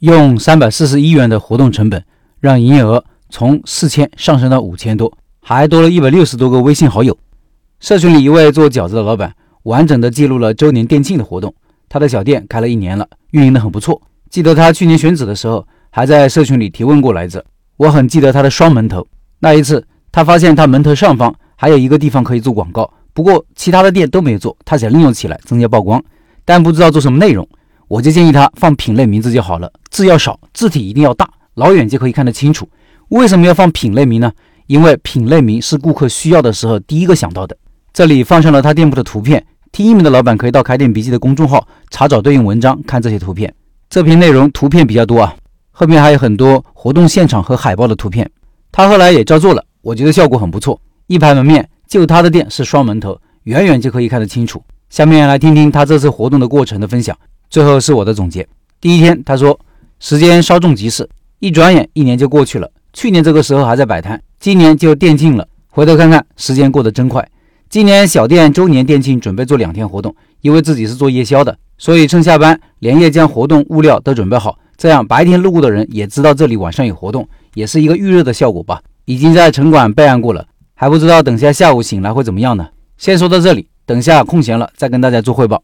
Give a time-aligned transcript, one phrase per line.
[0.00, 2.04] 用三百四十一元的活动成本，
[2.38, 7.18] 让营业额从四千上升到五千多，还多了一百六十多个微信好友。
[7.80, 9.34] 社群里一位做饺子的老板，
[9.64, 11.52] 完整的记录了周年店庆的活动。
[11.88, 14.00] 他的小店开了一年了，运营的很不错。
[14.30, 17.44] 记得他去年选址的时候，还在社群里提问过来着。
[17.76, 19.04] 我很记得他的双门头。
[19.40, 26.00] 那一次，他发现他门头上方还有一个地方可以做广告，不过其他的店都没做，他想利用起来增加曝光，
[26.44, 27.48] 但不知道做什么内容。
[27.88, 32.68] 我就建议他放品类名字就好了，字要少，字体一定要大，老远就可以看得清楚。
[33.08, 34.30] 为什么要放品类名呢？
[34.66, 37.56] 因为品类名是顾客需要的时候第一个想到的。
[37.92, 39.44] 这里放上了他店铺的图片。
[39.72, 43.54] 听音频的老板可以到开店笔记的公众号查找对应文章，看这些图片。
[43.90, 45.34] 这篇内容图片比较多啊，
[45.70, 48.30] 后面还有很多活动现场和海报的图片。
[48.72, 50.80] 他后来也照做了，我觉得效果很不错。
[51.06, 54.62] 一排门面，就他的店是双门头，远远就可以看得清楚。
[54.90, 57.16] 下面来听听他这次活动的过程的分享，
[57.50, 58.46] 最后是我的总结。
[58.80, 59.58] 第一天，他说
[60.00, 61.08] 时间稍纵即逝，
[61.40, 62.70] 一转眼一年就过去了。
[62.92, 65.46] 去年这个时候还在摆摊，今年就店庆了。
[65.68, 67.28] 回头看看，时间过得真快。
[67.68, 78.80] 今年小店周年店庆准备做两天活动，因为自己是做夜宵的，所以趁下班连夜将活动物料都准备好，这样白天路过的人也知道这里晚上有活动，也是一个预热的效果吧。
[79.04, 82.68] 已经在城管备案过了，还不知道等下下午醒来会怎么样呢？
[82.96, 85.62] 先说到这里，等下空闲了再跟大家做汇报。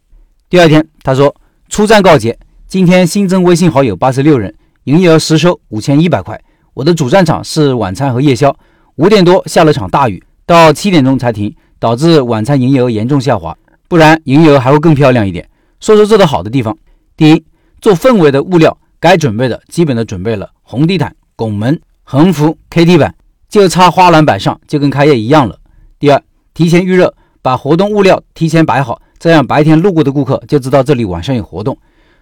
[0.51, 1.35] 第二天，他说
[1.69, 2.39] 出站告捷，
[2.75, 6.43] 今天新增微信好友八十六人，营业额实收五千一百块。
[6.73, 8.53] 我的主战场是晚餐和夜宵，
[8.97, 11.55] 五点多下了场大雨，到七点钟才停。
[11.79, 15.49] 导致晚餐营业额严重下滑，不然营业额还会更漂亮一点。
[15.79, 16.77] 说说做的好的地方：
[17.17, 17.45] 第一，
[17.81, 23.15] 做氛围的物料该准备的基本的准备了，红地毯、拱门、横幅、KT 板，
[23.49, 25.57] 就差花篮摆上，就跟开业一样了。
[26.01, 26.21] 第二，
[26.53, 31.79] 提前预热，把活动物料提前摆好，这样白天路过的顾客就知道这里晚上有活动。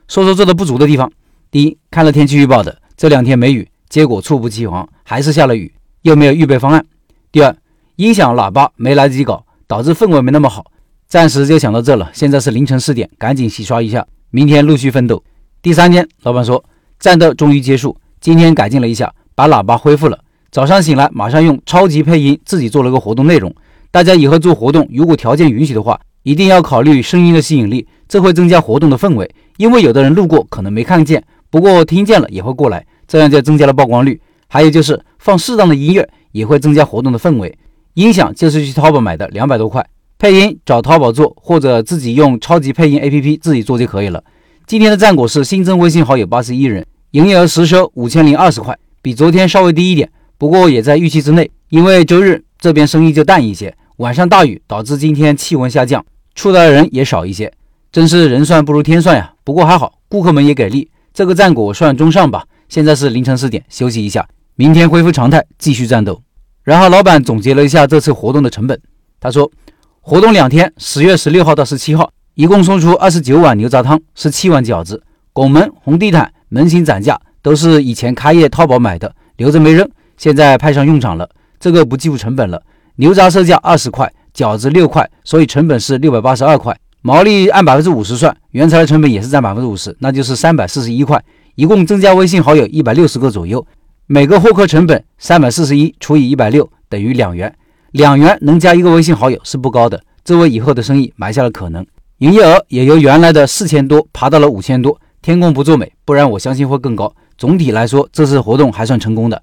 [0.09, 1.11] 说说做的不足的地方：
[1.51, 5.73] 第一，看了天气预报的这两天没雨，结果猝不及防还是下了雨，
[6.03, 6.85] 又没有预备方案。
[7.31, 7.57] 第二，
[7.97, 9.45] 音响喇叭没来得及搞。
[9.65, 10.71] 导致氛围没那么好，
[11.09, 12.11] 暂时就想到这了。
[12.13, 15.25] 现在是凌晨四点，赶紧洗刷一下，明天陆续奋斗。
[15.63, 16.63] 第三天，老板说
[16.99, 20.19] 战斗终于结束，今天改进了一下，把喇叭恢复了。
[20.51, 23.55] 早上醒来，马上用超级配音自己做了个活动内容。
[23.91, 29.35] 大家以后做活动，如果条件允许的话，一定要考虑声音的吸引力，这会增加活动的氛围。
[29.57, 34.21] 因为有的人路过可能没看见，不过听见了也会过来，这样就增加了曝光率。
[34.49, 37.57] 还有就是放适当的音乐，也会增加活动的氛围。
[37.95, 39.83] 音响就是去淘宝买的，两百多块。
[40.19, 44.23] 配音找淘宝做，或者自己用超级配音 APP 自己做就可以了。
[44.67, 51.51] 今天的战果是新增微信好友八十一人，营业额实收五千零二十块，比昨天稍微低一点，不过也在预期之内。
[51.71, 57.51] 因为周日这边生意就淡一些，晚上大雨导致今天气温下降，出来的人也少一些。
[57.93, 59.35] 真是人算不如天算呀！
[59.45, 62.43] 不过还好，顾客们也给力，这个战果算中上吧。
[62.67, 66.23] 现在是凌晨四点，休息一下，明天恢复常态，继续战斗。
[66.63, 68.81] 然后老板总结了一下这次活动的成本，
[69.21, 69.53] 他说，
[70.01, 75.03] 活动两天，十月十六号到十七号，一共送出二十九碗牛杂汤，十七碗饺子，
[75.35, 79.87] 拱门、红地毯、门型展架都是以前开业淘宝买的，留着没扔，
[80.17, 81.29] 现在派上用场了。
[81.61, 82.63] 这个不计入成本了，
[82.97, 91.21] 牛杂售价二十块，饺子六块，所以成本是六百八十二块，毛利按百分之五十算，原材料成本也是占百分之五十，那就是三百四十一块，
[91.57, 93.67] 一共增加微信好友一百六十个左右。
[94.07, 97.53] 每个获客成本三百四十一除以一百六等于两元，
[97.91, 101.85] 两元能加一个微信好友是不高的，这为以后的生意埋下了可能。
[102.19, 107.13] 营业额也由原来的四千多爬到了五千多，天公不作美，不然我相信会更高。
[107.37, 109.43] 总体来说，这次活动还算成功的。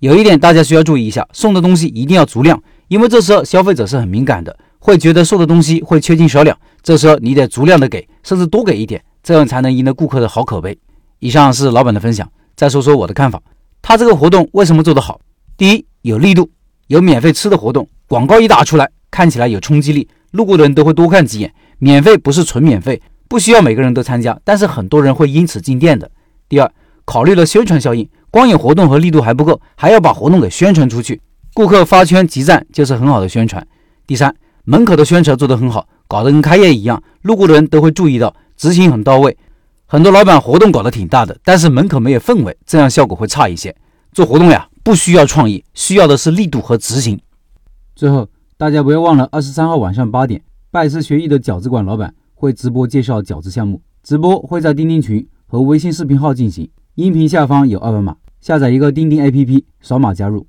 [0.00, 6.58] 有一点大家需要注意一下，送的东西一定要足量，因为这时候消费者是很敏感的，会觉得送的东西会缺斤少两。
[6.82, 10.76] 这时候你得足量的给，甚至多给一点，这样才能赢得顾客的好口碑。
[11.20, 13.40] 以上是老板的分享，再说说我的看法。
[13.80, 15.20] 他这个活动为什么做得好？
[15.56, 16.50] 第一，有力度，
[16.88, 21.54] 有免费吃的活动，广告一打出来，看起来有冲击力，路过的人都会多看几眼。
[21.78, 26.10] 免费不是纯免费，不需要每个人都参加，但是很多人会因此进店的。
[26.48, 26.70] 第二，
[27.04, 31.20] 考虑了宣传效应，光有活动和力度还不够，还要把活动给宣传出去，
[31.54, 33.66] 顾客发圈集赞就是很好的宣传。
[34.06, 34.34] 第三，
[34.70, 39.36] 门口的宣传做得很好，搞得跟开业一样，路过的人都会注意到，执行很到位。
[39.86, 43.74] 很多老板活动搞得挺大的，但是门口没有氛围，这样效果会差一些。
[44.12, 47.20] 做活动呀，不需要创意，需要的是力度和执行。
[47.96, 50.40] 最后，大家不要忘了，二十三号晚上八点，
[50.70, 60.46] 拜师学艺的饺子馆老板会直播介绍饺子项目，直播会在钉钉群和微信视频号进行，音频下方有二维码，下载一个钉钉 APP，扫码加入。